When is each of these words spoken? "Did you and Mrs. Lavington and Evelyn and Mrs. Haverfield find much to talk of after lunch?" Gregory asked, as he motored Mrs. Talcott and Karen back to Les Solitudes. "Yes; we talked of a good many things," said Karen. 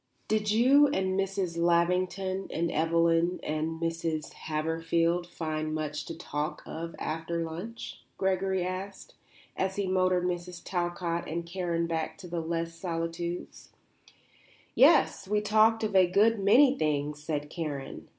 "Did 0.27 0.49
you 0.49 0.87
and 0.87 1.09
Mrs. 1.15 1.59
Lavington 1.59 2.47
and 2.49 2.71
Evelyn 2.71 3.39
and 3.43 3.79
Mrs. 3.79 4.33
Haverfield 4.33 5.27
find 5.27 5.75
much 5.75 6.05
to 6.05 6.17
talk 6.17 6.63
of 6.65 6.95
after 6.97 7.43
lunch?" 7.43 8.01
Gregory 8.17 8.65
asked, 8.65 9.13
as 9.55 9.75
he 9.75 9.85
motored 9.85 10.23
Mrs. 10.25 10.63
Talcott 10.65 11.27
and 11.27 11.45
Karen 11.45 11.85
back 11.85 12.17
to 12.17 12.27
Les 12.35 12.73
Solitudes. 12.73 13.73
"Yes; 14.73 15.27
we 15.27 15.39
talked 15.39 15.83
of 15.83 15.95
a 15.95 16.07
good 16.09 16.39
many 16.39 16.75
things," 16.75 17.21
said 17.23 17.51
Karen. 17.51 18.07